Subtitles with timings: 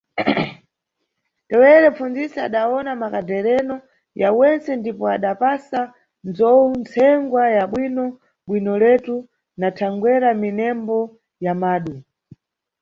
[1.47, 3.75] Tewere mpfunzisi adawona makadhereno
[4.21, 5.81] ya wentse ndipo adapasa
[6.27, 9.15] nzowu ntsengwa ya bwino-bwinoletu
[9.59, 10.99] na thangwera minembo
[11.45, 11.95] ya madu.